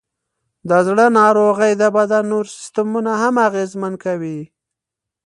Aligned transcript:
د 0.69 0.71
زړه 0.87 1.05
ناروغۍ 1.19 1.71
د 1.81 1.83
بدن 1.97 2.23
نور 2.31 2.45
سیستمونه 2.55 3.11
هم 3.21 3.35
اغېزمن 3.47 3.93
کوي. 4.03 4.39